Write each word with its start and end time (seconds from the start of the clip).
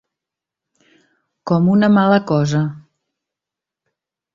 Com 1.53 1.69
una 1.75 1.93
mala 1.99 2.19
cosa. 2.35 2.67